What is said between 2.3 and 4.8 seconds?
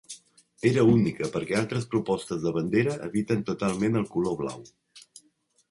de bandera eviten totalment el color blau.